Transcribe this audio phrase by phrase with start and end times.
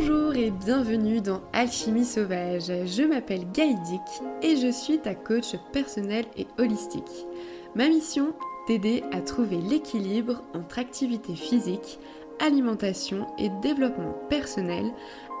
[0.00, 2.68] Bonjour et bienvenue dans Alchimie Sauvage.
[2.68, 4.00] Je m'appelle Gaïdic
[4.42, 7.26] et je suis ta coach personnelle et holistique.
[7.74, 8.32] Ma mission,
[8.68, 11.98] t'aider à trouver l'équilibre entre activité physique,
[12.38, 14.84] alimentation et développement personnel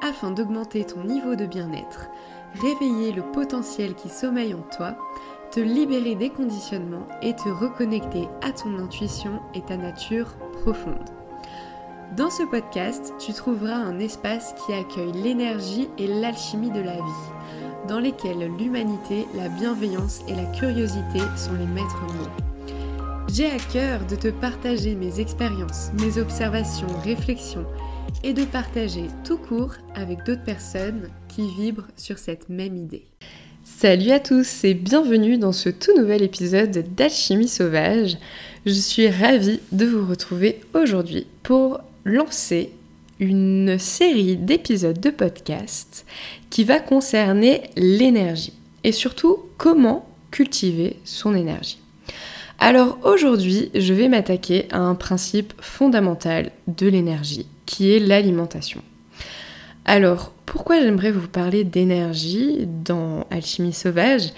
[0.02, 2.08] afin d'augmenter ton niveau de bien-être,
[2.60, 4.98] réveiller le potentiel qui sommeille en toi,
[5.52, 11.17] te libérer des conditionnements et te reconnecter à ton intuition et ta nature profonde.
[12.16, 17.86] Dans ce podcast, tu trouveras un espace qui accueille l'énergie et l'alchimie de la vie,
[17.86, 23.24] dans lesquels l'humanité, la bienveillance et la curiosité sont les maîtres mots.
[23.30, 27.66] J'ai à cœur de te partager mes expériences, mes observations, réflexions
[28.24, 33.06] et de partager tout court avec d'autres personnes qui vibrent sur cette même idée.
[33.64, 38.16] Salut à tous et bienvenue dans ce tout nouvel épisode d'Alchimie Sauvage.
[38.64, 42.72] Je suis ravie de vous retrouver aujourd'hui pour lancer
[43.20, 46.06] une série d'épisodes de podcast
[46.50, 51.78] qui va concerner l'énergie et surtout comment cultiver son énergie.
[52.58, 58.82] Alors aujourd'hui, je vais m'attaquer à un principe fondamental de l'énergie qui est l'alimentation.
[59.84, 64.32] Alors, pourquoi j'aimerais vous parler d'énergie dans Alchimie sauvage?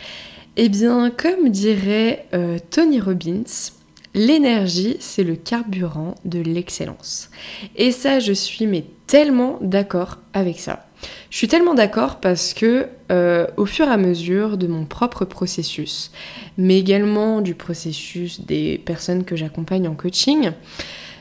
[0.56, 3.70] Eh bien, comme dirait euh, Tony Robbins,
[4.14, 7.30] L'énergie, c'est le carburant de l'excellence.
[7.76, 10.86] Et ça, je suis mais tellement d'accord avec ça.
[11.30, 15.24] Je suis tellement d'accord parce que euh, au fur et à mesure de mon propre
[15.24, 16.10] processus,
[16.58, 20.50] mais également du processus des personnes que j'accompagne en coaching,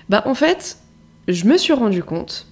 [0.09, 0.77] bah en fait,
[1.27, 2.47] je me suis rendu compte,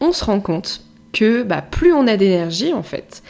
[0.00, 3.22] on se rend compte que bah, plus on a d'énergie en fait,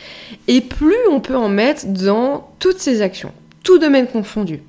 [0.47, 3.33] et plus on peut en mettre dans toutes ces actions,
[3.63, 4.63] tout domaine confondu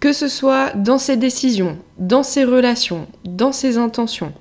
[0.00, 4.32] que ce soit dans ses décisions, dans ses relations, dans ses intentions.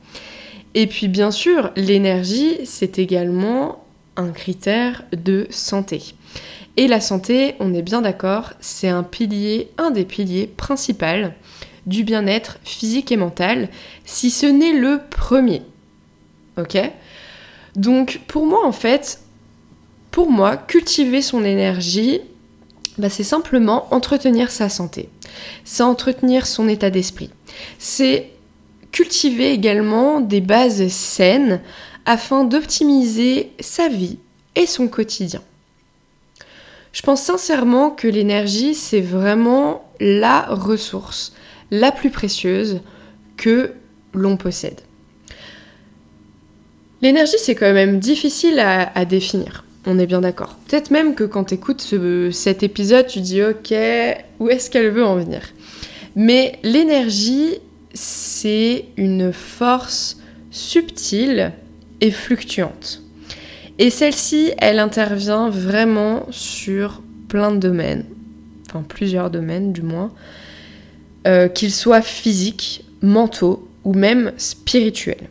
[0.75, 3.83] Et puis bien sûr, l'énergie, c'est également
[4.15, 6.13] un critère de santé.
[6.75, 11.31] Et la santé, on est bien d'accord, c'est un pilier, un des piliers principaux
[11.87, 13.69] du bien-être physique et mental,
[14.05, 15.61] si ce n'est le premier.
[16.57, 16.77] Ok?
[17.75, 19.21] Donc pour moi en fait,
[20.11, 22.21] pour moi, cultiver son énergie,
[22.97, 25.09] bah, c'est simplement entretenir sa santé.
[25.63, 27.29] C'est entretenir son état d'esprit.
[27.77, 28.31] C'est
[28.91, 31.61] cultiver également des bases saines
[32.05, 34.17] afin d'optimiser sa vie
[34.55, 35.41] et son quotidien.
[36.91, 41.33] Je pense sincèrement que l'énergie, c'est vraiment la ressource
[41.69, 42.81] la plus précieuse
[43.35, 43.73] que
[44.13, 44.81] l'on possède.
[47.03, 49.66] L'énergie, c'est quand même difficile à définir.
[49.89, 50.57] On est bien d'accord.
[50.67, 51.81] Peut-être même que quand tu écoutes
[52.33, 53.73] cet épisode, tu dis ok,
[54.39, 55.41] où est-ce qu'elle veut en venir?
[56.13, 57.59] Mais l'énergie,
[57.93, 60.17] c'est une force
[60.51, 61.53] subtile
[62.01, 63.01] et fluctuante.
[63.79, 68.03] Et celle-ci, elle intervient vraiment sur plein de domaines,
[68.67, 70.11] enfin plusieurs domaines du moins,
[71.27, 75.29] euh, qu'ils soient physiques, mentaux ou même spirituels.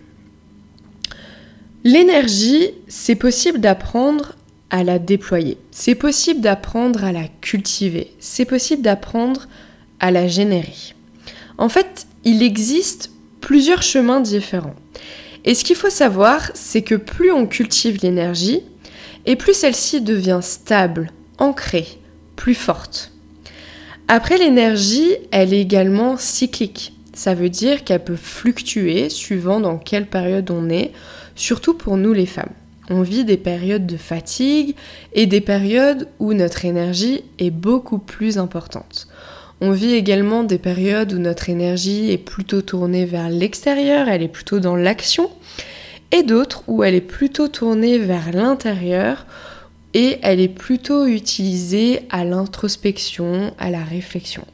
[1.85, 4.35] L'énergie, c'est possible d'apprendre
[4.71, 5.59] à la déployer.
[5.71, 8.13] C'est possible d'apprendre à la cultiver.
[8.19, 9.47] C'est possible d'apprendre
[10.01, 10.95] à la générer.
[11.59, 13.11] En fait, il existe
[13.41, 14.75] plusieurs chemins différents.
[15.45, 18.63] Et ce qu'il faut savoir, c'est que plus on cultive l'énergie,
[19.27, 21.87] et plus celle-ci devient stable, ancrée,
[22.35, 23.13] plus forte.
[24.09, 26.93] Après l'énergie, elle est également cyclique.
[27.13, 30.93] Ça veut dire qu'elle peut fluctuer suivant dans quelle période on est,
[31.35, 32.53] surtout pour nous les femmes.
[32.89, 34.77] On vit des périodes de fatigue
[35.13, 39.09] et des périodes où notre énergie est beaucoup plus importante.
[39.61, 44.29] On vit également des périodes où notre énergie est plutôt tournée vers l'extérieur, elle est
[44.29, 45.31] plutôt dans l'action,
[46.13, 49.27] et d'autres où elle est plutôt tournée vers l'intérieur
[49.95, 54.45] et elle est plutôt utilisée à l'introspection, à la réflexion.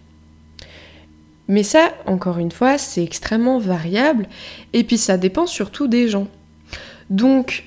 [1.48, 4.28] Mais ça, encore une fois, c'est extrêmement variable
[4.72, 6.28] et puis ça dépend surtout des gens.
[7.10, 7.64] Donc,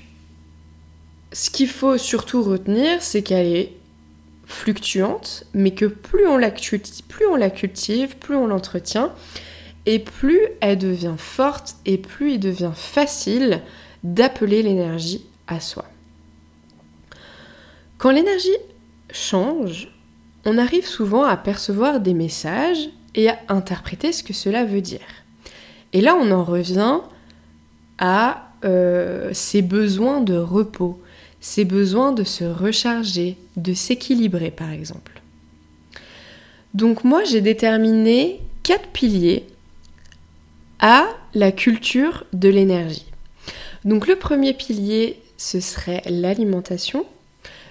[1.36, 3.72] ce qu'il faut surtout retenir, c'est qu'elle est
[4.46, 9.12] fluctuante, mais que plus on la cultive, plus on l'entretient,
[9.84, 13.60] et plus elle devient forte et plus il devient facile
[14.02, 15.84] d'appeler l'énergie à soi.
[17.98, 18.56] Quand l'énergie
[19.10, 19.92] change,
[20.46, 25.06] on arrive souvent à percevoir des messages et à interpréter ce que cela veut dire.
[25.92, 27.00] Et là, on en revient
[27.98, 30.98] à euh, ces besoins de repos,
[31.40, 35.20] ses besoins de se recharger, de s'équilibrer par exemple.
[36.74, 39.46] Donc moi j'ai déterminé quatre piliers
[40.78, 43.06] à la culture de l'énergie.
[43.84, 47.06] Donc le premier pilier, ce serait l'alimentation.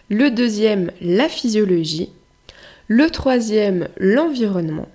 [0.09, 2.09] Le deuxième, la physiologie.
[2.87, 4.87] Le troisième, l'environnement.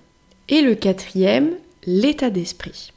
[0.49, 1.50] Et le quatrième,
[1.87, 2.93] l'état d'esprit.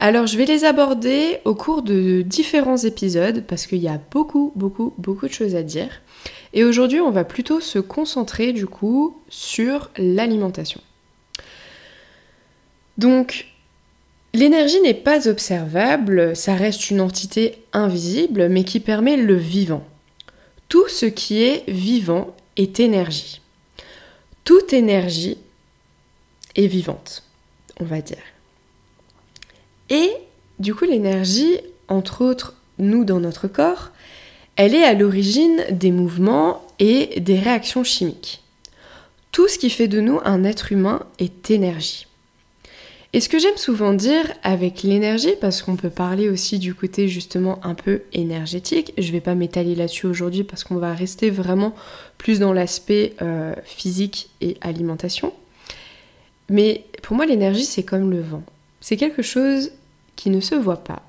[0.00, 4.52] Alors je vais les aborder au cours de différents épisodes parce qu'il y a beaucoup,
[4.54, 5.90] beaucoup, beaucoup de choses à dire.
[6.52, 10.80] Et aujourd'hui on va plutôt se concentrer du coup sur l'alimentation.
[12.96, 13.46] Donc
[14.34, 19.84] l'énergie n'est pas observable, ça reste une entité invisible mais qui permet le vivant.
[20.68, 23.40] Tout ce qui est vivant est énergie.
[24.44, 25.38] Toute énergie
[26.54, 27.24] est vivante,
[27.80, 28.18] on va dire.
[29.90, 30.10] Et
[30.58, 31.58] du coup, l'énergie,
[31.88, 33.90] entre autres, nous dans notre corps,
[34.56, 38.42] elle est à l'origine des mouvements et des réactions chimiques.
[39.32, 42.08] Tout ce qui fait de nous un être humain est énergie.
[43.14, 47.08] Et ce que j'aime souvent dire avec l'énergie, parce qu'on peut parler aussi du côté
[47.08, 51.30] justement un peu énergétique, je ne vais pas m'étaler là-dessus aujourd'hui parce qu'on va rester
[51.30, 51.74] vraiment
[52.18, 55.32] plus dans l'aspect euh, physique et alimentation.
[56.50, 58.42] Mais pour moi, l'énergie, c'est comme le vent.
[58.80, 59.70] C'est quelque chose
[60.18, 61.02] qui ne se voit pas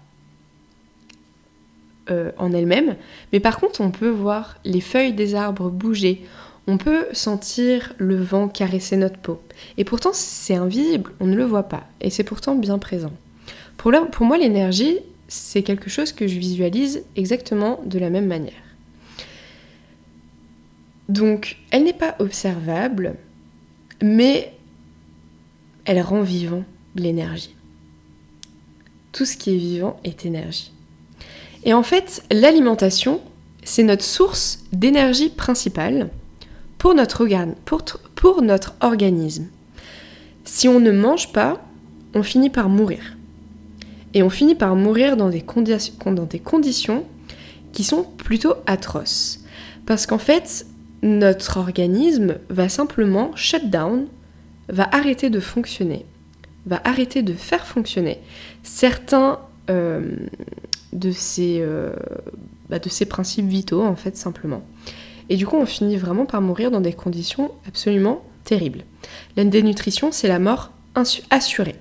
[2.12, 2.96] euh, en elle-même,
[3.34, 6.24] mais par contre on peut voir les feuilles des arbres bouger,
[6.68, 9.42] on peut sentir le vent caresser notre peau.
[9.78, 13.12] Et pourtant c'est invisible, on ne le voit pas, et c'est pourtant bien présent.
[13.78, 18.54] Pour, pour moi l'énergie, c'est quelque chose que je visualise exactement de la même manière.
[21.10, 23.16] Donc elle n'est pas observable,
[24.04, 24.54] mais
[25.86, 26.64] elle rend vivant
[26.96, 27.56] l'énergie
[29.12, 30.72] tout ce qui est vivant est énergie.
[31.64, 33.22] Et en fait, l'alimentation,
[33.64, 36.10] c'est notre source d'énergie principale
[36.78, 39.48] pour notre, organe, pour, notre organisme.
[40.46, 41.62] Si on ne mange pas,
[42.16, 43.18] on finit par mourir.
[44.14, 45.44] Et on finit par mourir dans des,
[46.06, 47.06] dans des conditions
[47.74, 49.42] qui sont plutôt atroces.
[49.86, 50.66] Parce qu'en fait,
[51.04, 54.08] notre organisme va simplement shut down,
[54.70, 56.06] va arrêter de fonctionner
[56.69, 58.19] va arrêter de faire fonctionner
[58.63, 59.39] certains
[59.69, 60.16] euh,
[60.94, 61.92] de, ces, euh,
[62.69, 64.63] bah, de ces principes vitaux, en fait, simplement.
[65.30, 68.83] Et du coup, on finit vraiment par mourir dans des conditions absolument terribles.
[69.36, 70.71] La dénutrition, c'est la mort
[71.30, 71.75] assurée.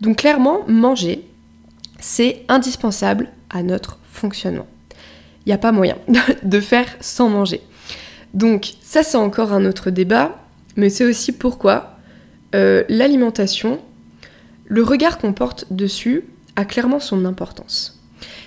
[0.00, 1.24] Donc clairement, manger,
[2.00, 4.66] c'est indispensable à notre fonctionnement.
[5.44, 5.96] Il n'y a pas moyen
[6.42, 7.62] de faire sans manger.
[8.34, 10.38] Donc ça, c'est encore un autre débat,
[10.76, 11.96] mais c'est aussi pourquoi
[12.54, 13.80] euh, l'alimentation
[14.72, 16.24] le regard qu'on porte dessus
[16.56, 18.00] a clairement son importance.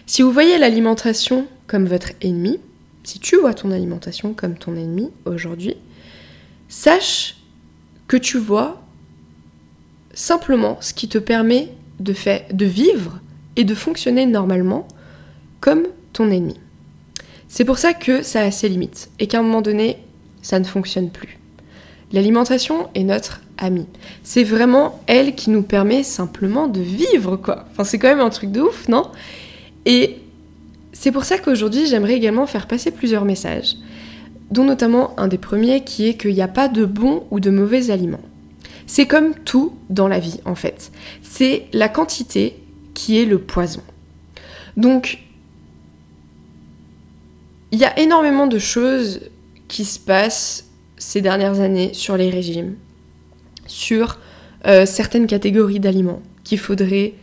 [0.08, 2.60] Si vous voyez l'alimentation comme votre ennemi,
[3.04, 5.76] si tu vois ton alimentation comme ton ennemi aujourd'hui,
[6.68, 7.38] sache
[8.08, 8.82] que tu vois
[10.16, 11.70] simplement ce qui te permet
[12.00, 12.16] de,
[12.52, 13.20] de vivre
[13.56, 14.88] et de fonctionner normalement
[15.60, 16.60] comme ton ennemi.
[17.48, 20.00] C'est pour ça que ça a ses limites et qu'à un moment donné,
[20.42, 21.38] ça ne fonctionne plus.
[22.12, 23.42] L'alimentation est notre
[24.24, 27.66] C'est vraiment elle qui nous permet simplement de vivre, quoi.
[27.84, 29.10] C'est quand même un truc de ouf, non?
[29.86, 30.18] Et
[30.94, 33.76] c'est pour ça qu'aujourd'hui, j'aimerais également faire passer plusieurs messages,
[34.52, 37.50] dont notamment un des premiers qui est qu'il n'y a pas de bons ou de
[37.50, 38.24] mauvais aliments.
[38.88, 40.92] C'est comme tout dans la vie, en fait.
[41.22, 42.58] C'est la quantité
[42.94, 43.82] qui est le poison.
[44.78, 45.20] Donc,
[47.72, 49.22] il y a énormément de choses
[49.68, 52.76] qui se passent ces dernières années sur les régimes,
[53.68, 54.20] sur
[54.68, 57.14] euh, certaines catégories d'aliments qu'il faudrait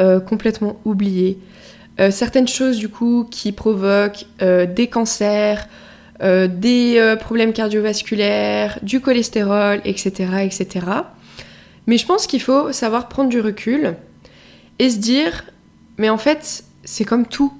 [0.00, 1.38] euh, complètement oublier,
[2.00, 5.68] euh, certaines choses du coup qui provoquent des cancers,
[6.20, 10.86] des problèmes cardiovasculaires, du cholestérol, etc., etc.
[11.88, 13.96] Mais je pense qu'il faut savoir prendre du recul
[14.78, 15.44] et se dire,
[15.98, 17.52] mais en fait, c'est comme tout.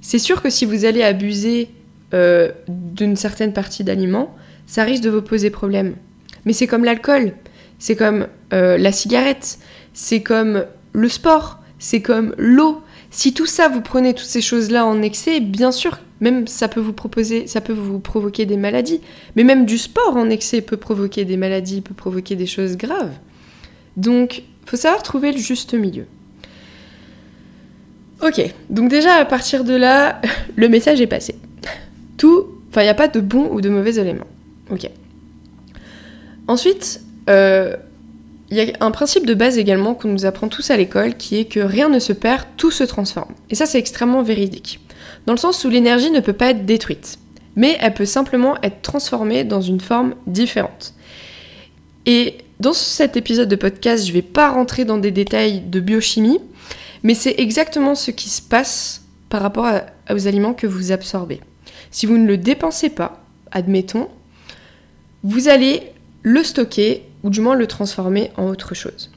[0.00, 1.70] C'est sûr que si vous allez abuser
[2.12, 4.34] d'une certaine partie d'aliments,
[4.66, 5.94] ça risque de vous poser problème.
[6.44, 7.34] Mais c'est comme l'alcool,
[7.80, 9.58] c'est comme euh, la cigarette,
[9.92, 12.82] c'est comme le sport, c'est comme l'eau.
[13.10, 16.78] Si tout ça, vous prenez toutes ces choses-là en excès, bien sûr, même ça peut
[16.78, 19.00] vous proposer, ça peut vous provoquer des maladies.
[19.34, 23.14] Mais même du sport en excès peut provoquer des maladies, peut provoquer des choses graves.
[23.96, 26.04] Donc, faut savoir trouver le juste milieu.
[28.22, 30.20] Ok, donc déjà à partir de là,
[30.56, 31.34] le message est passé.
[32.18, 34.26] Tout, enfin, il n'y a pas de bon ou de mauvais éléments.
[34.70, 34.88] Ok.
[36.46, 41.16] Ensuite, il y a un principe de base également qu'on nous apprend tous à l'école
[41.16, 43.34] qui est que rien ne se perd, tout se transforme.
[43.48, 44.80] Et ça, c'est extrêmement véridique.
[45.26, 47.18] Dans le sens où l'énergie ne peut pas être détruite,
[47.54, 50.94] mais elle peut simplement être transformée dans une forme différente.
[52.06, 55.80] Et dans cet épisode de podcast, je ne vais pas rentrer dans des détails de
[55.80, 56.40] biochimie,
[57.02, 59.70] mais c'est exactement ce qui se passe par rapport
[60.10, 61.40] aux aliments que vous absorbez.
[61.90, 63.22] Si vous ne le dépensez pas,
[63.52, 64.08] admettons,
[65.22, 65.82] vous allez
[66.22, 69.10] le stocker ou du moins le transformer en autre chose.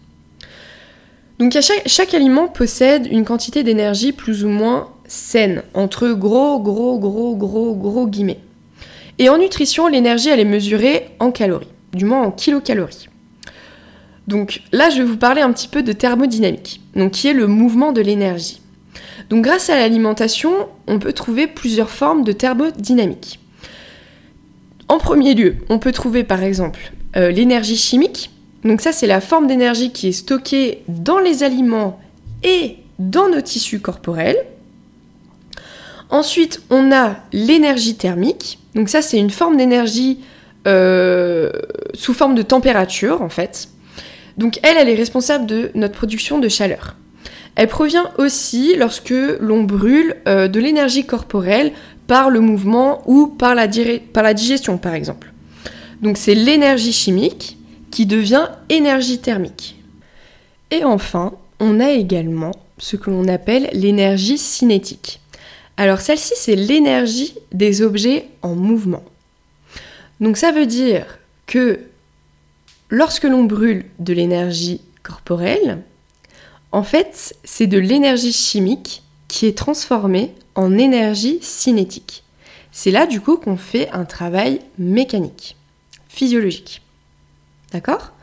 [1.39, 7.36] Donc chaque, aliment possède une quantité d'énergie plus ou moins saine, entre gros, gros, gros,
[7.36, 8.39] gros, gros guillemets.
[9.19, 13.10] Et en nutrition, l'énergie, elle est mesurée en calories, du moins en kilocalories.
[14.27, 17.48] Donc là, je vais vous parler un petit peu de thermodynamique, donc qui est le
[17.48, 18.62] mouvement de l'énergie.
[19.29, 20.53] Donc grâce à l'alimentation,
[20.88, 23.39] on peut trouver plusieurs formes de thermodynamique.
[24.88, 28.32] En premier lieu, on peut trouver par exemple euh, l'énergie chimique.
[28.63, 32.00] Donc ça, c'est la forme d'énergie qui est stockée dans les aliments
[32.43, 34.46] et dans nos tissus corporels.
[36.10, 38.60] Ensuite, on a l'énergie thermique.
[38.75, 40.20] Donc ça, c'est une forme d'énergie
[40.67, 41.51] euh,
[41.93, 43.67] sous forme de température, en fait.
[44.38, 46.96] Donc elle, elle est responsable de notre production de chaleur.
[47.55, 51.72] Elle provient aussi lorsque l'on brûle euh, de l'énergie corporelle
[52.08, 53.67] par le mouvement ou par la,
[54.13, 55.32] par la digestion, par exemple.
[56.03, 57.57] Donc c'est l'énergie chimique
[57.89, 59.77] qui devient énergie thermique.
[60.69, 65.22] Et enfin, on a également ce que l'on appelle l'énergie cinétique.
[65.77, 69.05] Alors celle-ci, c'est l'énergie des objets en mouvement.
[70.19, 71.79] Donc ça veut dire que
[72.89, 75.83] lorsque l'on brûle de l'énergie corporelle,
[76.74, 82.25] en fait, c'est de l'énergie chimique qui est transformée en énergie cinétique.
[82.74, 85.55] C'est là du coup qu'on fait un travail mécanique
[86.13, 86.82] physiologique.
[87.72, 88.13] D'accord?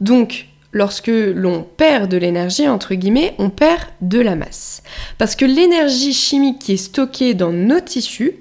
[0.00, 4.82] Donc, lorsque l'on perd de l'énergie, entre guillemets, on perd de la masse.
[5.18, 8.36] Parce que l'énergie chimique qui est stockée dans nos tissus,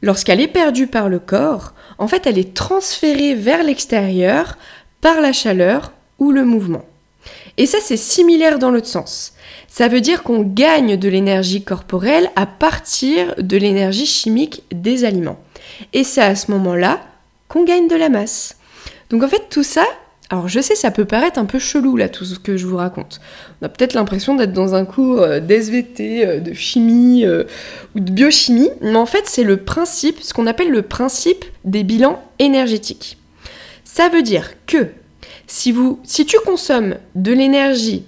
[0.00, 4.56] lorsqu'elle est perdue par le corps, en fait, elle est transférée vers l'extérieur
[5.00, 6.84] par la chaleur ou le mouvement.
[7.56, 9.32] Et ça, c'est similaire dans l'autre sens.
[9.66, 15.40] Ça veut dire qu'on gagne de l'énergie corporelle à partir de l'énergie chimique des aliments.
[15.92, 17.00] Et c'est à ce moment-là
[17.48, 18.56] qu'on gagne de la masse.
[19.10, 19.84] Donc en fait tout ça,
[20.30, 22.76] alors je sais ça peut paraître un peu chelou là tout ce que je vous
[22.76, 23.20] raconte.
[23.60, 27.44] On a peut-être l'impression d'être dans un cours euh, d'SVT, euh, de chimie euh,
[27.94, 31.84] ou de biochimie, mais en fait c'est le principe, ce qu'on appelle le principe des
[31.84, 33.18] bilans énergétiques.
[33.84, 34.88] Ça veut dire que
[35.46, 38.04] si, vous, si tu consommes de l'énergie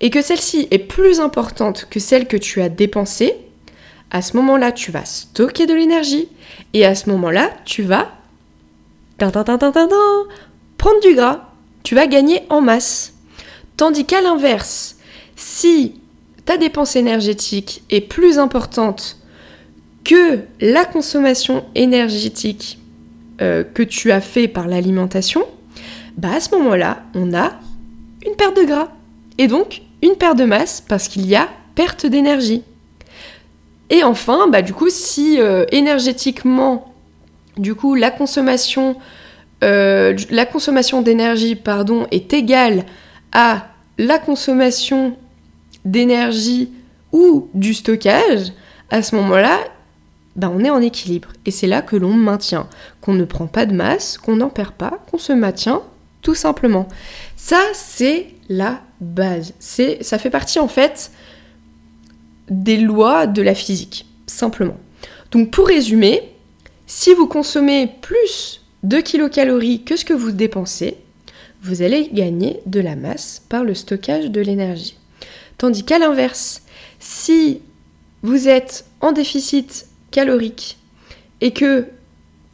[0.00, 3.34] et que celle-ci est plus importante que celle que tu as dépensée,
[4.10, 6.28] à ce moment-là, tu vas stocker de l'énergie
[6.72, 8.10] et à ce moment-là, tu vas
[9.18, 11.50] prendre du gras,
[11.82, 13.14] tu vas gagner en masse.
[13.76, 14.96] Tandis qu'à l'inverse,
[15.36, 16.00] si
[16.44, 19.18] ta dépense énergétique est plus importante
[20.04, 22.78] que la consommation énergétique
[23.40, 25.44] euh, que tu as fait par l'alimentation,
[26.16, 27.52] bah à ce moment-là, on a
[28.24, 28.88] une perte de gras.
[29.38, 32.62] Et donc, une perte de masse parce qu'il y a perte d'énergie.
[33.90, 36.94] Et enfin, bah du coup, si euh, énergétiquement
[37.56, 38.96] du coup, la consommation,
[39.64, 41.60] euh, la consommation d'énergie
[42.10, 42.84] est égale
[43.32, 45.16] à la consommation
[45.84, 46.70] d'énergie
[47.12, 48.52] ou du stockage.
[48.90, 49.58] À ce moment-là,
[50.36, 51.28] ben on est en équilibre.
[51.46, 52.68] Et c'est là que l'on maintient,
[53.00, 55.82] qu'on ne prend pas de masse, qu'on n'en perd pas, qu'on se maintient
[56.22, 56.88] tout simplement.
[57.36, 59.54] Ça, c'est la base.
[59.60, 61.12] C'est, ça fait partie en fait
[62.50, 64.76] des lois de la physique, simplement.
[65.30, 66.35] Donc pour résumer,
[66.86, 70.96] si vous consommez plus de kilocalories que ce que vous dépensez,
[71.62, 74.96] vous allez gagner de la masse par le stockage de l'énergie.
[75.58, 76.62] Tandis qu'à l'inverse,
[77.00, 77.60] si
[78.22, 80.78] vous êtes en déficit calorique
[81.40, 81.86] et que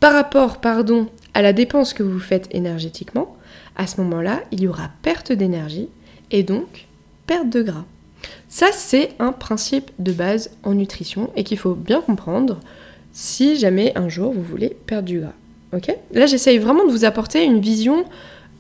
[0.01, 3.37] par rapport pardon, à la dépense que vous faites énergétiquement,
[3.77, 5.89] à ce moment-là, il y aura perte d'énergie
[6.31, 6.87] et donc
[7.27, 7.85] perte de gras.
[8.49, 12.61] Ça, c'est un principe de base en nutrition et qu'il faut bien comprendre
[13.13, 15.33] si jamais un jour vous voulez perdre du gras.
[16.13, 18.05] Là, j'essaye vraiment de vous apporter une vision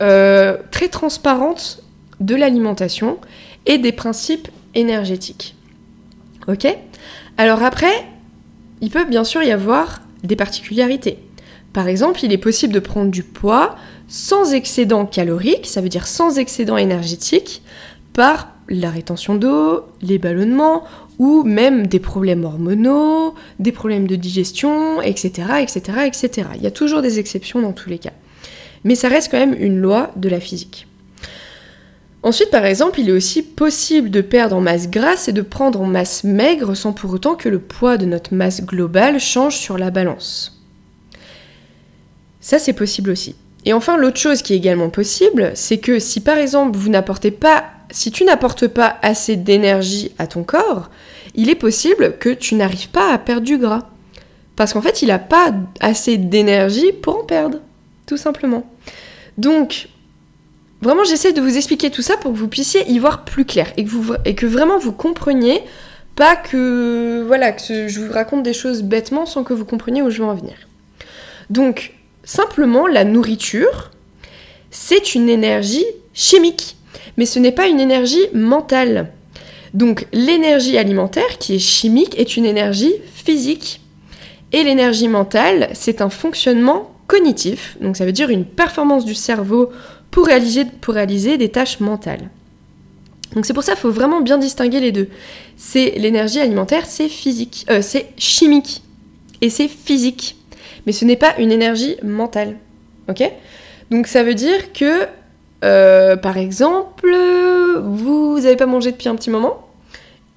[0.00, 1.82] euh, très transparente
[2.20, 3.18] de l'alimentation
[3.66, 5.54] et des principes énergétiques.
[6.48, 6.66] Ok?
[7.36, 7.92] Alors après,
[8.80, 11.18] il peut bien sûr y avoir des particularités.
[11.72, 13.76] Par exemple, il est possible de prendre du poids
[14.08, 17.62] sans excédent calorique, ça veut dire sans excédent énergétique,
[18.12, 20.84] par la rétention d'eau, les ballonnements
[21.22, 26.48] ou même des problèmes hormonaux, des problèmes de digestion, etc., etc., etc.
[26.56, 28.10] Il y a toujours des exceptions dans tous les cas.
[28.82, 30.88] Mais ça reste quand même une loi de la physique.
[32.24, 35.80] Ensuite, par exemple, il est aussi possible de perdre en masse grasse et de prendre
[35.80, 39.78] en masse maigre sans pour autant que le poids de notre masse globale change sur
[39.78, 40.60] la balance.
[42.40, 43.36] Ça, c'est possible aussi.
[43.64, 47.30] Et enfin, l'autre chose qui est également possible, c'est que si par exemple vous n'apportez
[47.30, 50.90] pas si tu n'apportes pas assez d'énergie à ton corps
[51.34, 53.88] il est possible que tu n'arrives pas à perdre du gras.
[54.56, 57.58] Parce qu'en fait, il n'a pas assez d'énergie pour en perdre,
[58.06, 58.66] tout simplement.
[59.38, 59.88] Donc,
[60.82, 63.72] vraiment, j'essaie de vous expliquer tout ça pour que vous puissiez y voir plus clair
[63.76, 63.84] et
[64.34, 65.62] que, vraiment vous compreniez,
[66.16, 70.10] pas que, voilà, que je vous raconte des choses bêtement sans que vous compreniez où
[70.10, 70.56] je veux en venir.
[71.48, 73.90] Donc, simplement, la nourriture,
[74.70, 76.76] c'est une énergie chimique,
[77.16, 79.10] mais ce n'est pas une énergie mentale.
[79.74, 83.80] Donc, l'énergie alimentaire, qui est chimique, est une énergie physique.
[84.52, 89.70] Et l'énergie mentale, c'est un fonctionnement cognitif, donc ça veut dire une performance du cerveau
[90.10, 92.30] pour réaliser, des tâches mentales.
[93.34, 95.08] Donc c'est pour ça qu'il faut vraiment bien distinguer les deux.
[95.56, 98.82] C'est l'énergie alimentaire, c'est physique, euh, c'est chimique
[99.40, 100.36] et c'est physique,
[100.86, 102.56] mais ce n'est pas une énergie mentale.
[103.08, 103.22] Ok?
[103.90, 105.06] Donc ça veut dire que,
[105.62, 107.14] euh, par exemple,
[107.82, 109.68] vous n'avez pas mangé depuis un petit moment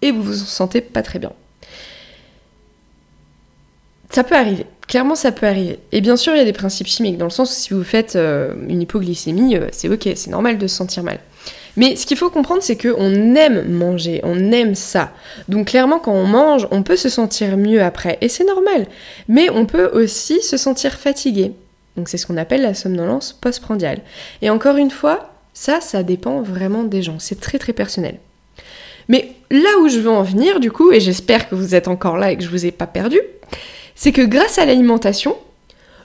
[0.01, 1.31] et vous vous sentez pas très bien.
[4.11, 4.65] Ça peut arriver.
[4.87, 5.79] Clairement, ça peut arriver.
[5.91, 7.83] Et bien sûr, il y a des principes chimiques, dans le sens où si vous
[7.83, 11.19] faites euh, une hypoglycémie, euh, c'est ok, c'est normal de se sentir mal.
[11.75, 15.11] Mais ce qu'il faut comprendre, c'est qu'on aime manger, on aime ça.
[15.49, 18.85] Donc clairement, quand on mange, on peut se sentir mieux après, et c'est normal.
[19.27, 21.51] Mais on peut aussi se sentir fatigué.
[21.97, 24.01] Donc c'est ce qu'on appelle la somnolence postprandiale.
[24.41, 27.19] Et encore une fois, ça, ça dépend vraiment des gens.
[27.19, 28.19] C'est très très personnel.
[29.07, 32.17] Mais là où je veux en venir, du coup, et j'espère que vous êtes encore
[32.17, 33.19] là et que je vous ai pas perdu,
[33.95, 35.37] c'est que grâce à l'alimentation,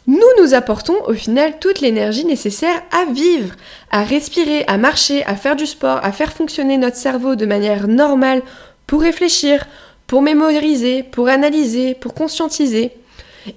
[0.07, 3.55] nous nous apportons au final toute l'énergie nécessaire à vivre,
[3.91, 7.89] à respirer, à marcher, à faire du sport, à faire fonctionner notre cerveau de manière
[7.89, 8.43] normale
[8.87, 9.67] pour réfléchir,
[10.07, 12.93] pour mémoriser, pour analyser, pour conscientiser.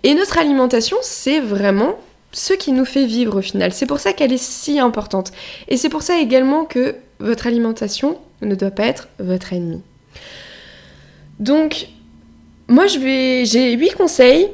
[0.04, 1.96] Et notre alimentation, c'est vraiment
[2.34, 3.72] ce qui nous fait vivre au final.
[3.72, 5.32] C'est pour ça qu'elle est si importante.
[5.67, 9.82] Et c'est pour ça également que votre alimentation ne doit pas être votre ennemi.
[11.39, 11.88] Donc,
[12.67, 14.48] moi, je vais, j'ai 8 conseils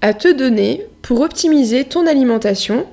[0.00, 2.86] à te donner pour optimiser ton alimentation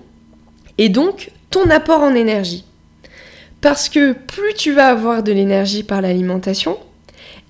[0.77, 2.65] et donc ton apport en énergie.
[3.61, 6.77] Parce que plus tu vas avoir de l'énergie par l'alimentation,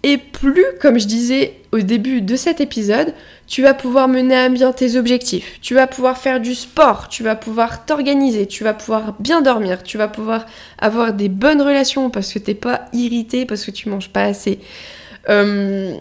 [0.04, 3.14] et plus, comme je disais au début de cet épisode,
[3.48, 7.24] tu vas pouvoir mener à bien tes objectifs, tu vas pouvoir faire du sport, tu
[7.24, 10.46] vas pouvoir t'organiser, tu vas pouvoir bien dormir, tu vas pouvoir
[10.78, 14.60] avoir des bonnes relations parce que t'es pas irrité, parce que tu manges pas assez.
[15.30, 15.94] Euh,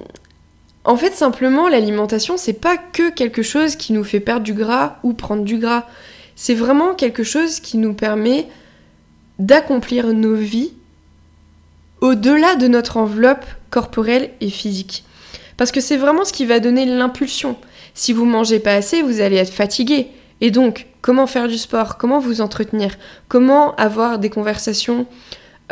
[0.85, 4.99] en fait, simplement, l'alimentation, c'est pas que quelque chose qui nous fait perdre du gras
[5.03, 5.85] ou prendre du gras.
[6.37, 8.47] C'est vraiment quelque chose qui nous permet
[9.39, 10.73] d'accomplir nos vies
[12.01, 15.05] au-delà de notre enveloppe corporelle et physique.
[15.57, 17.57] Parce que c'est vraiment ce qui va donner l'impulsion.
[17.95, 20.09] Si vous mangez pas assez, vous allez être fatigué.
[20.41, 21.97] Et donc, comment faire du sport?
[21.97, 22.97] Comment vous entretenir?
[23.29, 25.07] Comment avoir des conversations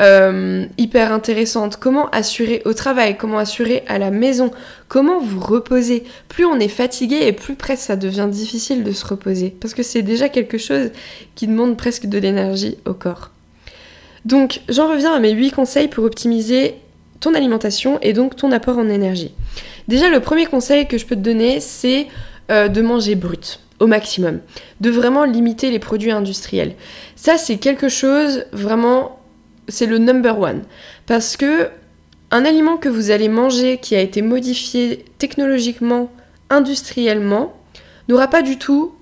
[0.01, 1.77] euh, hyper intéressante.
[1.77, 4.51] Comment assurer au travail, comment assurer à la maison,
[4.89, 6.05] comment vous reposer?
[6.29, 9.55] Plus on est fatigué et plus presque ça devient difficile de se reposer.
[9.61, 10.91] Parce que c'est déjà quelque chose
[11.37, 13.31] qui demande presque de l'énergie au corps.
[14.25, 16.77] Donc j'en reviens à mes 8 conseils pour optimiser
[17.21, 19.33] ton alimentation et donc ton apport en énergie.
[19.89, 22.09] Déjà le premier conseil que je peux te donner c'est
[22.51, 24.41] euh, de manger brut au maximum,
[24.81, 26.75] de vraiment limiter les produits industriels.
[27.17, 29.19] Ça c'est quelque chose vraiment
[29.69, 30.63] c'est le number one.
[31.07, 31.69] Parce que
[32.31, 36.11] un aliment que vous allez manger qui a été modifié technologiquement,
[36.51, 37.55] industriellement,
[38.09, 38.95] n'aura pas du tout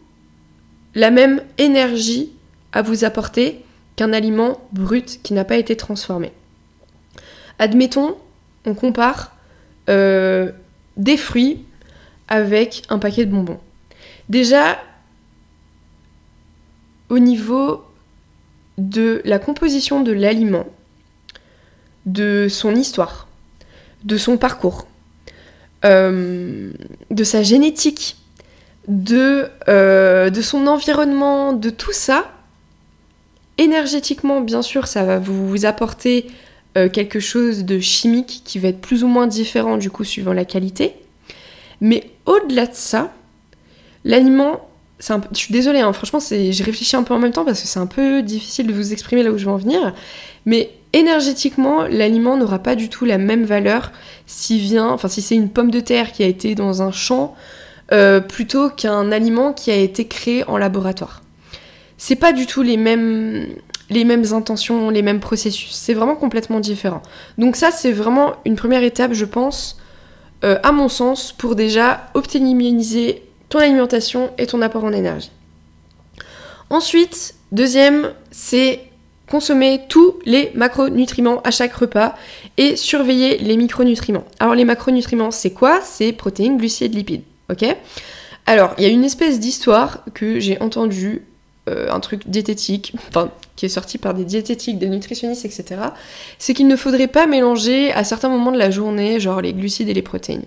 [0.94, 2.32] la même énergie
[2.72, 3.64] à vous apporter
[3.96, 6.32] qu'un aliment brut qui n'a pas été transformé.
[7.58, 8.16] Admettons,
[8.64, 9.36] on compare
[9.88, 10.52] euh,
[10.96, 11.64] des fruits
[12.28, 13.60] avec un paquet de bonbons.
[14.28, 14.78] Déjà,
[17.08, 17.84] au niveau
[18.78, 20.66] de la composition de l'aliment,
[22.06, 23.28] de son histoire,
[24.04, 24.86] de son parcours,
[25.84, 26.72] euh,
[27.10, 28.16] de sa génétique,
[28.88, 32.30] euh, de son environnement, de tout ça,
[33.58, 36.26] énergétiquement, bien sûr, ça va vous apporter
[36.76, 40.32] euh, quelque chose de chimique qui va être plus ou moins différent du coup suivant
[40.32, 40.94] la qualité.
[41.80, 43.12] Mais au-delà de ça,
[44.04, 44.68] l'aliment
[45.32, 47.80] je suis désolée, hein, franchement, j'ai réfléchi un peu en même temps parce que c'est
[47.80, 49.92] un peu difficile de vous exprimer là où je veux en venir.
[50.46, 53.90] Mais énergétiquement, l'aliment n'aura pas du tout la même valeur
[54.26, 57.34] si c'est une pomme de terre qui a été dans un champ
[57.90, 61.22] euh, plutôt qu'un aliment qui a été créé en laboratoire.
[62.04, 63.54] C'est pas du tout les mêmes,
[64.32, 65.70] intentions, les mêmes processus.
[65.70, 67.00] C'est vraiment complètement différent.
[67.38, 69.78] Donc ça, c'est vraiment une première étape, je pense,
[70.42, 75.30] euh, à mon sens, pour déjà optimiser ton alimentation et ton apport en énergie.
[76.70, 78.80] Ensuite, deuxième, c'est
[79.30, 82.16] consommer tous les macronutriments à chaque repas
[82.56, 84.24] et surveiller les micronutriments.
[84.40, 85.80] Alors les macronutriments, c'est quoi?
[85.82, 87.22] C'est protéines, glucides, lipides.
[87.48, 87.64] Ok?
[88.46, 91.22] Alors, il y a une espèce d'histoire que j'ai entendue,
[91.68, 95.80] euh, un truc diététique, enfin qui est sorti par des diététiques, des nutritionnistes, etc.
[96.38, 99.88] C'est qu'il ne faudrait pas mélanger à certains moments de la journée, genre les glucides
[99.88, 100.44] et les protéines.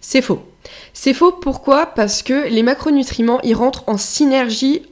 [0.00, 0.42] C'est faux.
[0.94, 1.86] C'est faux pourquoi?
[1.86, 4.82] Parce que les macronutriments, ils rentrent en synergie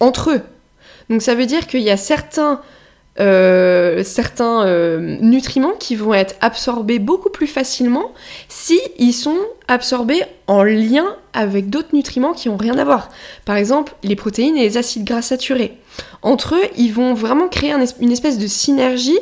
[0.00, 0.42] entre eux.
[1.10, 2.62] Donc ça veut dire qu'il y a certains,
[3.18, 8.12] euh, certains euh, nutriments qui vont être absorbés beaucoup plus facilement
[8.48, 13.08] si ils sont absorbés en lien avec d'autres nutriments qui n'ont rien à voir.
[13.44, 15.78] Par exemple, les protéines et les acides gras saturés.
[16.22, 19.18] Entre eux, ils vont vraiment créer une espèce de synergie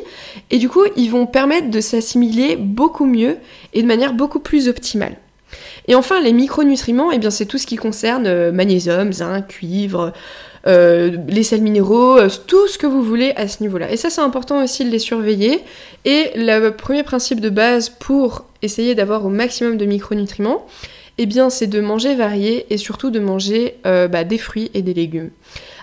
[0.51, 3.37] et du coup, ils vont permettre de s'assimiler beaucoup mieux
[3.73, 5.15] et de manière beaucoup plus optimale.
[5.87, 10.13] Et enfin, les micronutriments, eh c'est tout ce qui concerne euh, magnésium, zinc, cuivre,
[10.67, 13.91] euh, les sels minéraux, euh, tout ce que vous voulez à ce niveau-là.
[13.91, 15.61] Et ça, c'est important aussi de les surveiller.
[16.05, 20.65] Et le premier principe de base pour essayer d'avoir au maximum de micronutriments,
[21.19, 24.81] eh bien, c'est de manger varié et surtout de manger euh, bah, des fruits et
[24.81, 25.29] des légumes.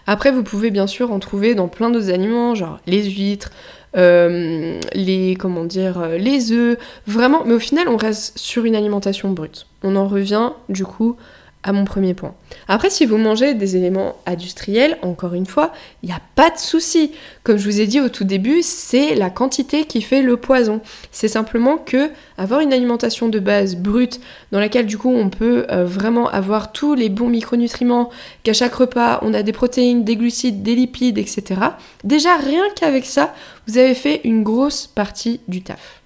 [0.09, 3.53] Après, vous pouvez bien sûr en trouver dans plein d'autres aliments, genre les huîtres,
[3.95, 7.45] les comment dire, les œufs, vraiment.
[7.47, 9.68] Mais au final, on reste sur une alimentation brute.
[9.85, 11.16] On en revient du coup
[11.62, 12.35] à mon premier point.
[12.68, 15.72] Après, si vous mangez des éléments industriels, encore une fois,
[16.03, 17.12] il n'y a pas de souci.
[17.44, 20.81] Comme je vous ai dit au tout début, c'est la quantité qui fait le poison.
[21.12, 24.20] C'est simplement que avoir une alimentation de base brute,
[24.51, 28.11] dans laquelle du coup on peut euh, vraiment avoir tous les bons micronutriments,
[28.42, 31.61] qu'à chaque repas on a des protéines, des glucides, des lipides, etc.
[32.03, 33.35] Déjà, rien qu'avec ça,
[33.68, 36.02] vous avez fait une grosse partie du taf.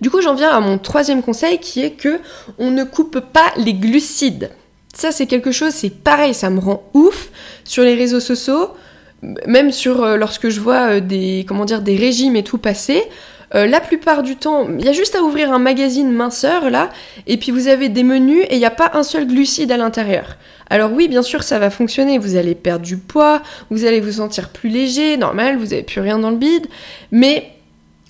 [0.00, 2.20] Du coup, j'en viens à mon troisième conseil qui est que
[2.58, 4.50] on ne coupe pas les glucides.
[4.94, 7.30] Ça, c'est quelque chose, c'est pareil, ça me rend ouf
[7.64, 8.70] sur les réseaux sociaux,
[9.46, 13.02] même sur euh, lorsque je vois euh, des comment dire des régimes et tout passer.
[13.54, 16.90] Euh, la plupart du temps, il y a juste à ouvrir un magazine minceur là,
[17.26, 19.76] et puis vous avez des menus et il n'y a pas un seul glucide à
[19.76, 20.36] l'intérieur.
[20.70, 22.18] Alors oui, bien sûr, ça va fonctionner.
[22.18, 26.00] Vous allez perdre du poids, vous allez vous sentir plus léger, normal, vous n'avez plus
[26.00, 26.66] rien dans le bide,
[27.10, 27.50] mais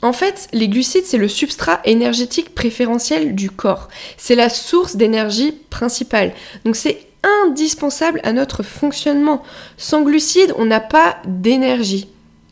[0.05, 3.89] en fait, les glucides, c'est le substrat énergétique préférentiel du corps.
[4.19, 6.35] C'est la source d'énergie principale.
[6.67, 7.07] Donc c'est
[7.47, 9.43] indispensable à notre fonctionnement.
[9.79, 12.09] Sans glucides, on n'a pas d'énergie.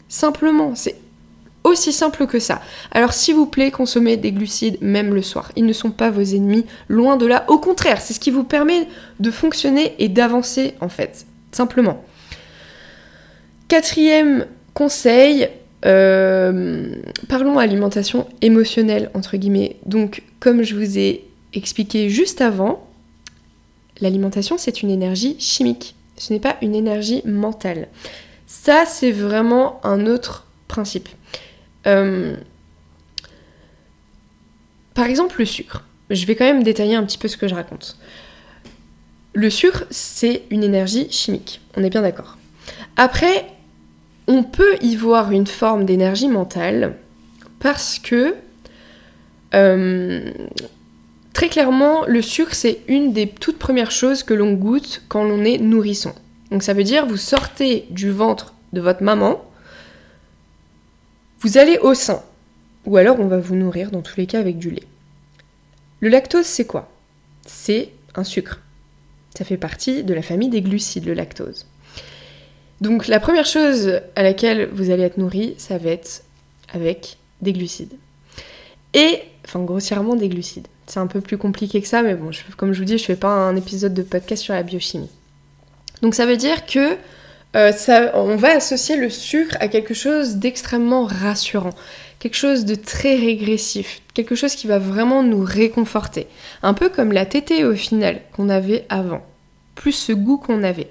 [0.08, 0.96] Simplement, c'est
[1.62, 2.62] aussi simple que ça.
[2.90, 5.52] Alors s'il vous plaît, consommez des glucides même le soir.
[5.54, 7.44] Ils ne sont pas vos ennemis, loin de là.
[7.48, 8.88] Au contraire, c'est ce qui vous permet
[9.20, 11.26] de fonctionner et d'avancer en fait.
[11.52, 12.02] Simplement.
[13.68, 15.50] Quatrième conseil,
[15.84, 16.94] euh,
[17.28, 19.76] parlons alimentation émotionnelle, entre guillemets.
[19.86, 22.88] Donc, comme je vous ai expliqué juste avant,
[24.00, 25.94] l'alimentation, c'est une énergie chimique.
[26.16, 27.88] Ce n'est pas une énergie mentale.
[28.46, 31.08] Ça, c'est vraiment un autre principe.
[31.86, 32.36] Euh,
[34.94, 35.84] par exemple, le sucre.
[36.10, 37.96] Je vais quand même détailler un petit peu ce que je raconte.
[39.34, 41.60] Le sucre, c'est une énergie chimique.
[41.76, 42.36] On est bien d'accord.
[42.96, 43.46] Après,
[44.26, 46.96] on peut y voir une forme d'énergie mentale
[47.58, 48.34] parce que
[49.54, 50.32] euh,
[51.32, 55.44] très clairement, le sucre, c'est une des toutes premières choses que l'on goûte quand l'on
[55.44, 56.14] est nourrisson.
[56.50, 59.44] Donc ça veut dire, vous sortez du ventre de votre maman,
[61.40, 62.22] vous allez au sein,
[62.86, 64.86] ou alors on va vous nourrir dans tous les cas avec du lait.
[66.00, 66.90] Le lactose, c'est quoi?
[67.46, 68.60] C'est un sucre.
[69.36, 71.66] Ça fait partie de la famille des glucides, le lactose.
[72.82, 76.24] Donc la première chose à laquelle vous allez être nourri, ça va être
[76.74, 77.92] avec des glucides.
[78.92, 80.66] Et, enfin grossièrement des glucides.
[80.88, 83.14] C'est un peu plus compliqué que ça, mais bon, comme je vous dis, je fais
[83.14, 85.10] pas un épisode de podcast sur la biochimie.
[86.02, 86.96] Donc ça veut dire que
[87.54, 91.74] euh, ça, on va associer le sucre à quelque chose d'extrêmement rassurant,
[92.18, 96.26] quelque chose de très régressif, quelque chose qui va vraiment nous réconforter.
[96.64, 99.24] Un peu comme la tétée au final qu'on avait avant,
[99.76, 100.90] plus ce goût qu'on avait.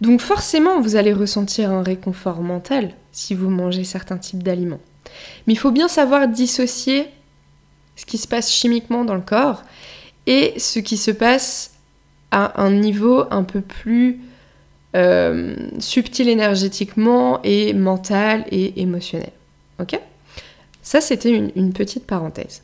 [0.00, 4.80] Donc forcément, vous allez ressentir un réconfort mental si vous mangez certains types d'aliments.
[5.46, 7.08] Mais il faut bien savoir dissocier
[7.96, 9.62] ce qui se passe chimiquement dans le corps
[10.26, 11.72] et ce qui se passe
[12.30, 14.20] à un niveau un peu plus
[14.96, 19.32] euh, subtil énergétiquement et mental et émotionnel.
[19.80, 19.98] Ok?
[20.82, 22.62] Ça, c'était une, petite parenthèse.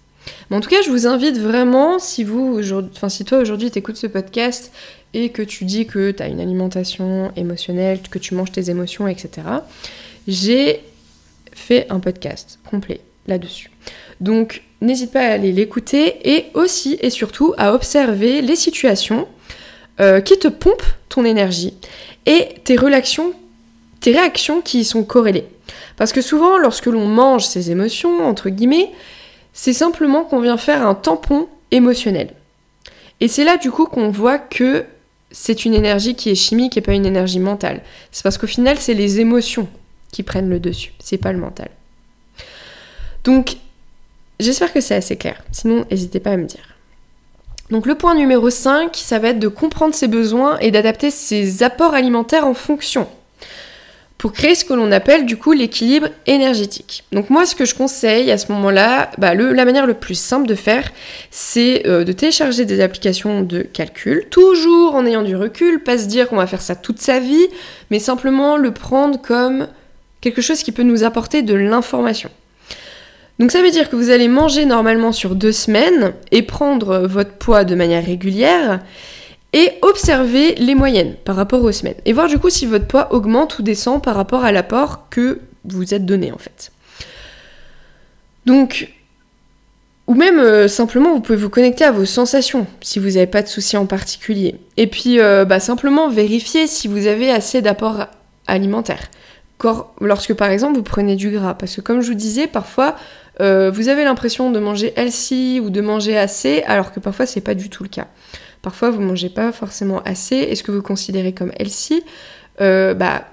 [0.50, 2.60] Mais en tout cas, je vous invite vraiment, si vous,
[2.92, 4.72] enfin, si toi aujourd'hui t'écoutes ce podcast
[5.16, 9.08] et que tu dis que tu as une alimentation émotionnelle, que tu manges tes émotions,
[9.08, 9.30] etc.,
[10.28, 10.80] j'ai
[11.54, 13.70] fait un podcast complet là-dessus.
[14.20, 19.26] Donc n'hésite pas à aller l'écouter et aussi et surtout à observer les situations
[20.00, 21.72] euh, qui te pompent ton énergie
[22.26, 23.32] et tes relations
[24.00, 25.46] tes réactions qui y sont corrélées.
[25.96, 28.90] Parce que souvent, lorsque l'on mange ses émotions, entre guillemets,
[29.54, 32.34] c'est simplement qu'on vient faire un tampon émotionnel.
[33.20, 34.84] Et c'est là du coup qu'on voit que
[35.38, 37.82] c'est une énergie qui est chimique et pas une énergie mentale.
[38.10, 39.68] C'est parce qu'au final, c'est les émotions
[40.10, 41.68] qui prennent le dessus, c'est pas le mental.
[43.22, 43.58] Donc,
[44.40, 45.44] j'espère que c'est assez clair.
[45.52, 46.74] Sinon, n'hésitez pas à me dire.
[47.68, 51.62] Donc le point numéro 5, ça va être de comprendre ses besoins et d'adapter ses
[51.62, 53.06] apports alimentaires en fonction
[54.18, 57.04] pour créer ce que l'on appelle du coup l'équilibre énergétique.
[57.12, 60.46] Donc moi ce que je conseille à ce moment-là, bah, la manière le plus simple
[60.46, 60.90] de faire,
[61.30, 66.06] c'est euh, de télécharger des applications de calcul, toujours en ayant du recul, pas se
[66.06, 67.46] dire qu'on va faire ça toute sa vie,
[67.90, 69.68] mais simplement le prendre comme
[70.20, 72.30] quelque chose qui peut nous apporter de l'information.
[73.38, 77.32] Donc ça veut dire que vous allez manger normalement sur deux semaines et prendre votre
[77.32, 78.80] poids de manière régulière
[79.56, 81.94] et observer les moyennes par rapport aux semaines.
[82.04, 85.40] Et voir du coup si votre poids augmente ou descend par rapport à l'apport que
[85.64, 86.72] vous êtes donné en fait.
[88.44, 88.92] Donc,
[90.06, 93.40] ou même euh, simplement vous pouvez vous connecter à vos sensations si vous n'avez pas
[93.40, 94.56] de soucis en particulier.
[94.76, 98.08] Et puis euh, bah, simplement vérifier si vous avez assez d'apport
[98.46, 99.10] alimentaire.
[100.02, 102.94] Lorsque par exemple vous prenez du gras, parce que comme je vous disais, parfois
[103.40, 107.40] euh, vous avez l'impression de manger healthy ou de manger assez, alors que parfois c'est
[107.40, 108.06] pas du tout le cas.
[108.66, 110.34] Parfois, vous mangez pas forcément assez.
[110.34, 112.02] Est-ce que vous considérez comme healthy?
[112.60, 113.28] Euh, Bah,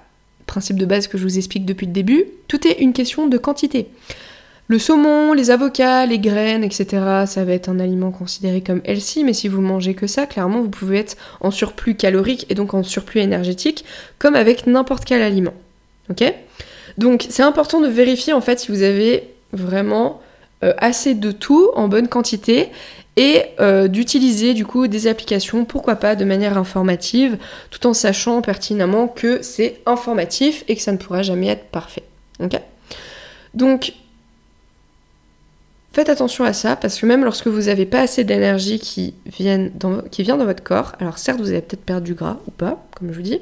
[0.45, 3.39] principe de base que je vous explique depuis le début, tout est une question de
[3.39, 3.87] quantité.
[4.67, 6.85] Le saumon, les avocats, les graines, etc.,
[7.25, 10.61] ça va être un aliment considéré comme healthy, mais si vous mangez que ça, clairement,
[10.61, 13.85] vous pouvez être en surplus calorique et donc en surplus énergétique,
[14.19, 15.55] comme avec n'importe quel aliment.
[16.11, 16.31] Ok?
[16.99, 20.21] Donc, c'est important de vérifier en fait si vous avez vraiment
[20.63, 22.69] euh, assez de tout en bonne quantité
[23.15, 27.37] et euh, d'utiliser du coup des applications, pourquoi pas de manière informative,
[27.69, 32.03] tout en sachant pertinemment que c'est informatif et que ça ne pourra jamais être parfait.
[33.53, 33.93] Donc,
[35.91, 39.43] faites attention à ça parce que même lorsque vous n'avez pas assez d'énergie qui, qui
[39.43, 43.11] vient dans votre corps, alors certes vous avez peut-être perdu du gras ou pas, comme
[43.11, 43.39] je vous dis,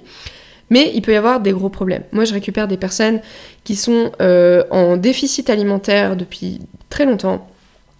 [0.69, 2.03] mais il peut y avoir des gros problèmes.
[2.11, 3.21] Moi, je récupère des personnes
[3.63, 7.50] qui sont euh, en déficit alimentaire depuis très longtemps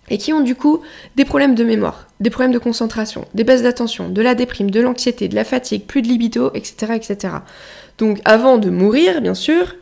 [0.10, 0.82] et qui ont du coup
[1.16, 4.82] des problèmes de mémoire, des problèmes de concentration, des baisses d'attention, de la déprime, de
[4.82, 6.94] l'anxiété, de la fatigue, plus de libido, etc.
[6.96, 7.36] etc.
[7.98, 9.76] Donc avant de mourir, bien sûr,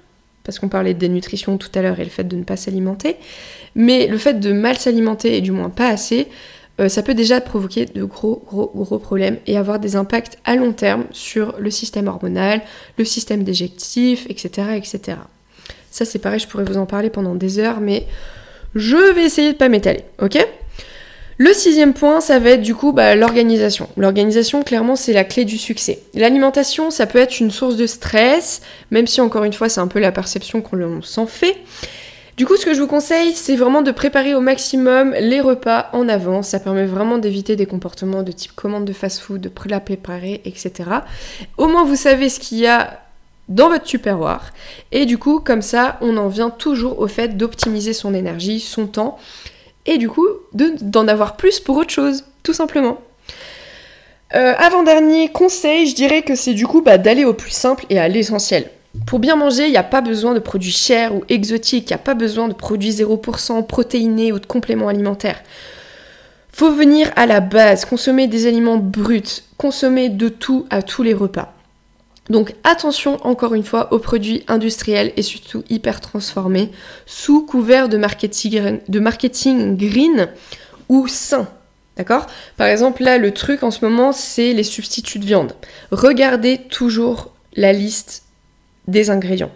[0.44, 3.16] parce qu'on parlait de dénutrition tout à l'heure et le fait de ne pas s'alimenter,
[3.76, 6.28] mais le fait de mal s'alimenter et du moins pas assez,
[6.80, 10.56] euh, ça peut déjà provoquer de gros gros gros problèmes et avoir des impacts à
[10.56, 12.62] long terme sur le système hormonal,
[12.98, 14.70] le système digestif, etc.
[14.76, 15.18] etc.
[15.92, 18.08] Ça c'est pareil, je pourrais vous en parler pendant des heures, mais
[18.76, 20.38] je vais essayer de pas m'étaler, ok?
[21.42, 23.88] Le sixième point, ça va être du coup bah, l'organisation.
[23.96, 26.00] L'organisation, clairement, c'est la clé du succès.
[26.14, 29.88] L'alimentation, ça peut être une source de stress, même si encore une fois, c'est un
[29.88, 31.56] peu la perception qu'on s'en fait.
[32.36, 35.90] Du coup, ce que je vous conseille, c'est vraiment de préparer au maximum les repas
[35.94, 36.50] en avance.
[36.50, 40.90] Ça permet vraiment d'éviter des comportements de type commande de fast-food, de la préparer, etc.
[41.58, 43.00] Au moins, vous savez ce qu'il y a
[43.50, 44.54] dans votre tupperware.
[44.92, 48.88] Et du coup, comme ça, on en vient toujours au fait d'optimiser son énergie, son
[48.88, 49.18] temps,
[49.86, 53.02] et du coup, d'en avoir plus pour autre chose, tout simplement.
[54.36, 58.00] Euh, avant-dernier conseil, je dirais que c'est du coup bah, d'aller au plus simple et
[58.00, 58.70] à l'essentiel.
[59.08, 62.00] Pour bien manger, il n'y a pas besoin de produits chers ou exotiques, il n'y
[62.00, 65.42] a pas besoin de produits 0% protéinés ou de compléments alimentaires.
[66.52, 71.14] Faut venir à la base, consommer des aliments bruts, consommer de tout à tous les
[71.14, 71.54] repas.
[72.30, 76.72] Donc attention encore une fois aux produits industriels et surtout hyper transformés
[77.06, 80.30] sous couvert de marketing, green
[80.90, 81.48] ou sain.
[81.98, 82.28] D'accord?
[82.56, 85.54] Par exemple, là, le truc en ce moment, c'est les substituts de viande.
[85.92, 88.24] Regardez toujours la liste
[88.88, 89.52] des ingrédients.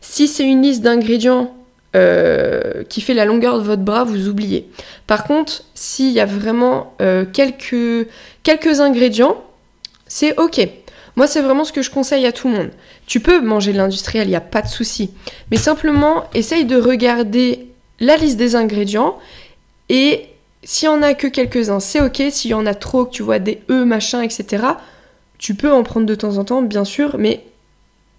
[0.00, 1.54] Si c'est une liste d'ingrédients
[1.94, 4.68] euh, qui fait la longueur de votre bras, vous oubliez.
[5.06, 9.40] Par contre, s'il y a vraiment euh, quelques ingrédients,
[10.08, 10.68] c'est ok.
[11.16, 12.70] Moi, c'est vraiment ce que je conseille à tout le monde.
[13.06, 15.10] Tu peux manger de l'industriel, il n'y a pas de souci.
[15.50, 17.68] Mais simplement, essaye de regarder
[18.00, 19.18] la liste des ingrédients
[19.88, 20.26] et
[20.64, 22.22] s'il y en a que quelques-uns, c'est ok.
[22.30, 24.64] S'il y en a trop, que tu vois des E, machin, etc.,
[25.38, 27.44] tu peux en prendre de temps en temps, bien sûr, mais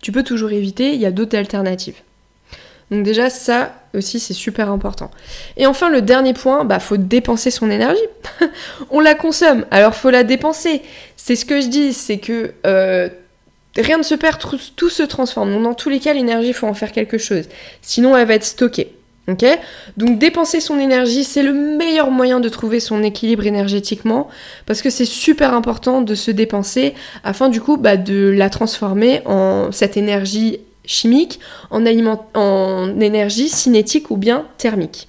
[0.02, 2.02] tu peux toujours éviter, il y a d'autres alternatives.
[2.92, 5.10] Donc déjà ça aussi c'est super important.
[5.58, 8.00] Et enfin le dernier point, bah faut dépenser son énergie.
[8.92, 10.82] On la consomme, alors faut la dépenser.
[11.16, 13.10] C'est ce que je dis, c'est que euh,
[13.76, 14.40] rien ne se perd,
[14.76, 15.52] tout, se transforme.
[15.52, 17.46] Donc dans tous les cas l'énergie faut en faire quelque chose.
[17.82, 18.92] Sinon elle va être stockée.
[19.28, 19.44] Ok?
[19.98, 24.28] Donc dépenser son énergie, c'est le meilleur moyen de trouver son équilibre énergétiquement
[24.68, 26.94] parce que c'est super important de se dépenser
[27.24, 31.40] afin du coup bah, de la transformer en cette énergie chimique,
[31.72, 35.08] en, énergie cinétique ou bien thermique.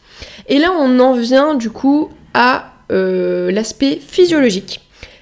[0.49, 4.81] Et là, on en vient du coup à euh, l'aspect physiologique.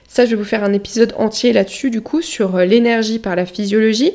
[0.09, 3.35] Ça, je vais vous faire un épisode entier là-dessus, du coup, sur euh, l'énergie par
[3.35, 4.13] la physiologie.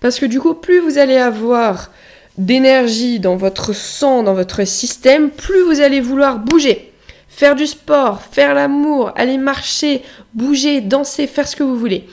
[0.00, 1.90] Parce que du coup, plus vous allez avoir
[2.38, 6.92] d'énergie dans votre sang, dans votre système, plus vous allez vouloir bouger.
[7.28, 10.02] Faire du sport, faire l'amour, aller marcher,
[10.34, 12.04] bouger, danser, faire ce que vous voulez.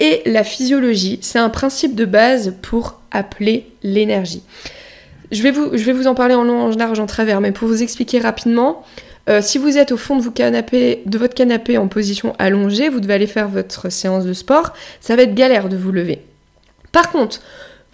[0.00, 4.42] Et la physiologie, c'est un principe de base pour appeler l'énergie.
[5.30, 8.18] Je vais, vous, en parler en long, en large, en travers, mais pour vous expliquer
[8.20, 8.84] rapidement,
[9.28, 13.26] euh, si vous êtes au fond de votre canapé en position allongée, vous devez aller
[13.26, 16.20] faire votre séance de sport, ça va être galère de vous lever.
[16.92, 17.40] Par contre,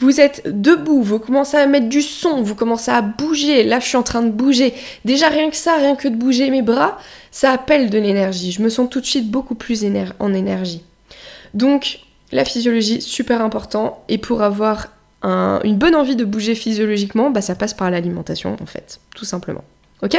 [0.00, 3.64] vous êtes debout, vous commencez à mettre du son, vous commencez à bouger.
[3.64, 4.74] Là, je suis en train de bouger.
[5.04, 6.98] Déjà, rien que ça, rien que de bouger mes bras,
[7.30, 8.50] ça appelle de l'énergie.
[8.50, 9.84] Je me sens tout de suite beaucoup plus
[10.18, 10.82] en énergie.
[11.54, 12.00] Donc,
[12.32, 14.04] la physiologie, super important.
[14.08, 14.88] Et pour avoir
[15.22, 19.64] une bonne envie de bouger physiologiquement, bah, ça passe par l'alimentation, en fait, tout simplement.
[20.02, 20.16] Ok?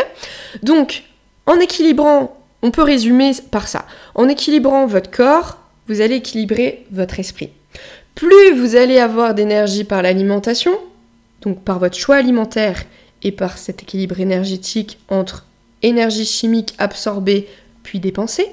[0.61, 1.03] Donc,
[1.47, 3.85] en équilibrant, on peut résumer par ça.
[4.13, 7.49] En équilibrant votre corps, vous allez équilibrer votre esprit.
[8.13, 10.77] Plus vous allez avoir d'énergie par l'alimentation,
[11.41, 12.83] donc par votre choix alimentaire
[13.23, 15.47] et par cet équilibre énergétique entre
[15.81, 17.47] énergie chimique absorbée
[17.81, 18.47] puis dépensée,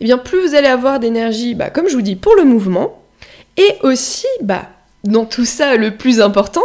[0.00, 3.02] eh bien plus vous allez avoir d'énergie, bah, comme je vous dis, pour le mouvement,
[3.56, 4.68] et aussi, bah,
[5.04, 6.64] dans tout ça, le plus important,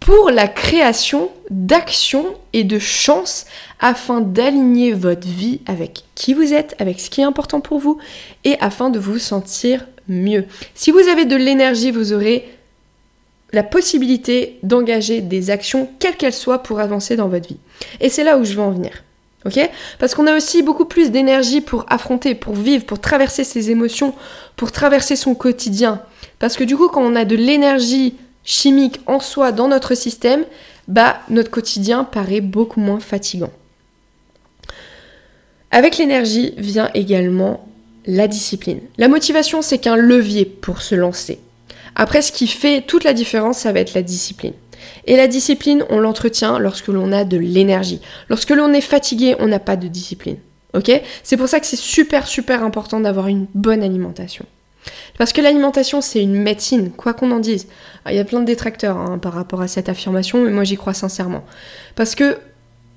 [0.00, 3.46] pour la création d'actions et de chances
[3.78, 7.98] afin d'aligner votre vie avec qui vous êtes, avec ce qui est important pour vous
[8.44, 10.44] et afin de vous sentir mieux.
[10.74, 12.48] Si vous avez de l'énergie, vous aurez
[13.52, 17.58] la possibilité d'engager des actions, quelles qu'elles soient, pour avancer dans votre vie.
[18.00, 19.04] Et c'est là où je veux en venir.
[19.44, 19.58] Ok?
[19.98, 24.14] Parce qu'on a aussi beaucoup plus d'énergie pour affronter, pour vivre, pour traverser ses émotions,
[24.56, 26.00] pour traverser son quotidien.
[26.38, 30.44] Parce que du coup, quand on a de l'énergie chimique en soi dans notre système,
[30.88, 33.52] bah notre quotidien paraît beaucoup moins fatigant.
[35.70, 37.66] Avec l'énergie vient également
[38.06, 38.80] la discipline.
[38.98, 41.40] La motivation, c'est qu'un levier pour se lancer.
[41.94, 44.54] Après, ce qui fait toute la différence, ça va être la discipline.
[45.06, 48.00] Et la discipline, on l'entretient lorsque l'on a de l'énergie.
[48.28, 50.38] Lorsque l'on est fatigué, on n'a pas de discipline.
[50.74, 50.90] Ok?
[51.22, 54.46] C'est pour ça que c'est super super important d'avoir une bonne alimentation.
[55.18, 57.68] Parce que l'alimentation, c'est une médecine, quoi qu'on en dise.
[58.04, 60.64] Ah, il y a plein de détracteurs hein, par rapport à cette affirmation, mais moi
[60.64, 61.44] j'y crois sincèrement.
[61.94, 62.38] Parce que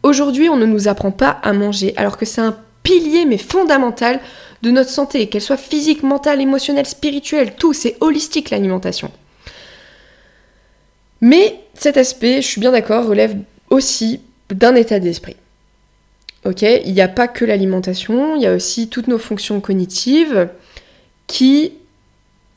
[0.03, 4.19] aujourd'hui, on ne nous apprend pas à manger, alors que c'est un pilier mais fondamental
[4.61, 9.11] de notre santé, qu'elle soit physique, mentale, émotionnelle, spirituelle, tout, c'est holistique l'alimentation.
[11.21, 13.37] Mais cet aspect, je suis bien d'accord, relève
[13.69, 15.35] aussi d'un état d'esprit.
[16.45, 20.49] Ok, il n'y a pas que l'alimentation, il y a aussi toutes nos fonctions cognitives
[21.25, 21.73] qui,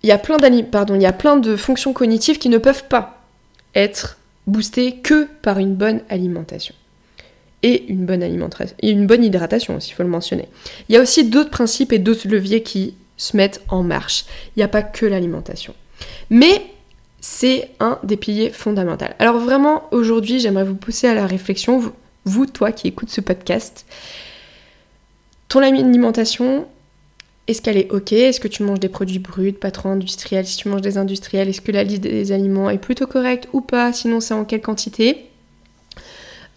[0.02, 0.36] il y a plein
[0.70, 3.22] pardon, il y a plein de fonctions cognitives qui ne peuvent pas
[3.74, 6.74] être boostées que par une bonne alimentation
[7.62, 10.48] et une bonne alimentation et une bonne hydratation aussi, il faut le mentionner.
[10.88, 14.26] Il y a aussi d'autres principes et d'autres leviers qui se mettent en marche.
[14.54, 15.74] Il n'y a pas que l'alimentation.
[16.28, 16.62] Mais
[17.30, 19.04] c'est un des piliers fondamentaux.
[19.18, 21.92] Alors vraiment, aujourd'hui, j'aimerais vous pousser à la réflexion,
[22.24, 23.84] vous, toi qui écoutes ce podcast.
[25.48, 26.66] Ton alimentation,
[27.46, 28.12] est-ce qu'elle est ok?
[28.12, 30.46] Est-ce que tu manges des produits bruts, pas trop industriels?
[30.46, 33.60] Si tu manges des industriels, est-ce que la liste des aliments est plutôt correcte ou
[33.60, 33.92] pas?
[33.92, 35.26] Sinon, c'est en quelle quantité?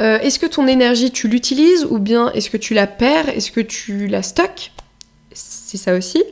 [0.01, 3.27] Euh, est-ce que ton énergie, tu l'utilises ou bien est-ce que tu la perds?
[3.27, 4.71] Est-ce que tu la stockes?
[5.33, 6.23] C'est ça aussi.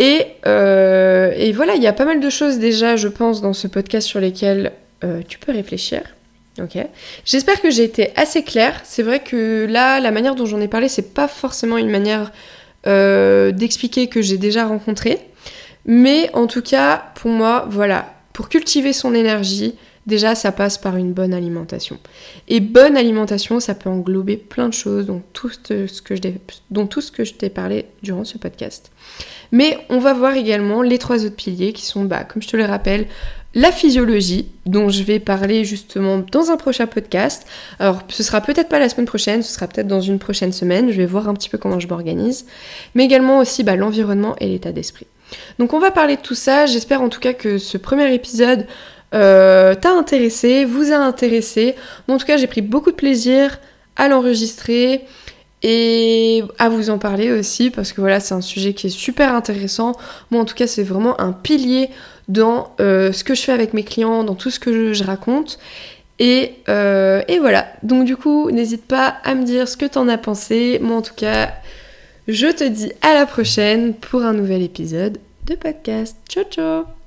[0.00, 3.66] Euh, et, voilà, il y a pas mal de choses déjà, je pense, dans ce
[3.66, 4.72] podcast sur lesquelles
[5.04, 6.02] euh, tu peux réfléchir.
[6.60, 6.76] Ok.
[7.24, 8.80] J'espère que j'ai été assez claire.
[8.84, 12.32] C'est vrai que là, la manière dont j'en ai parlé, c'est pas forcément une manière
[12.84, 15.18] d'expliquer que j'ai déjà rencontré.
[15.84, 19.74] Mais en tout cas, pour moi, voilà, pour cultiver son énergie,
[20.08, 21.98] Déjà, ça passe par une bonne alimentation.
[22.48, 26.14] Et bonne alimentation, ça peut englober plein de choses, dont tout ce que
[27.24, 28.90] je, t'ai parlé durant ce podcast.
[29.52, 32.56] Mais on va voir également les trois autres piliers qui sont, bah, comme je te
[32.56, 33.06] le rappelle,
[33.52, 37.46] la physiologie, dont je vais parler justement dans un prochain podcast.
[37.78, 40.90] Alors, ce sera peut-être pas la semaine prochaine, ce sera peut-être dans une prochaine semaine.
[40.90, 42.46] Je vais voir un petit peu comment je m'organise.
[42.94, 45.06] Mais également aussi bah, l'environnement et l'état d'esprit.
[45.58, 46.64] Donc, on va parler de tout ça.
[46.64, 48.66] J'espère en tout cas que ce premier épisode
[49.14, 51.74] euh, t'a intéressé, vous a intéressé.
[52.08, 53.58] en tout cas, j'ai pris beaucoup de plaisir
[53.96, 55.04] à l'enregistrer
[55.62, 59.34] et à vous en parler aussi parce que voilà, c'est un sujet qui est super
[59.34, 59.92] intéressant.
[60.30, 61.90] Moi, en tout cas, c'est vraiment un pilier
[62.28, 65.58] dans euh, ce que je fais avec mes clients, dans tout ce que je, raconte.
[66.18, 67.66] Et, euh, et, voilà.
[67.82, 70.78] Donc, du coup, n'hésite pas à me dire ce que t'en as pensé.
[70.82, 71.52] Moi, en tout cas,
[72.26, 76.16] je te dis à la prochaine pour un nouvel épisode de podcast.
[76.28, 76.97] Ciao, ciao